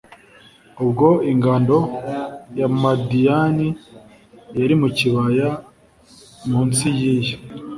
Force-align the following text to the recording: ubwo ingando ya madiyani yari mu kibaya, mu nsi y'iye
ubwo 0.83 1.07
ingando 1.31 1.77
ya 2.59 2.67
madiyani 2.81 3.67
yari 4.59 4.75
mu 4.81 4.89
kibaya, 4.97 5.49
mu 6.49 6.59
nsi 6.67 6.87
y'iye 6.99 7.33